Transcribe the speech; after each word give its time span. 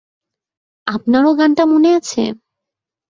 আপনার 0.87 1.23
ও 1.25 1.31
গানটা 1.39 1.63
মনে 1.65 1.89
আছে? 1.97 2.21